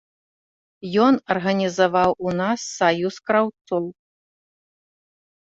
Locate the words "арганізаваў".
1.33-2.11